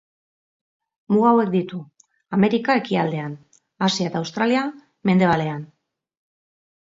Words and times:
Muga 1.15 1.27
hauek 1.31 1.51
ditu: 1.55 1.81
Amerika, 2.37 2.77
ekialdean; 2.83 3.35
Asia 3.89 4.09
eta 4.13 4.23
Australia 4.23 4.65
mendebalean. 5.11 5.63